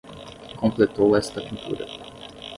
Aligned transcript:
Completou 0.61 1.09
esta 1.21 1.39
pintura 1.47 1.85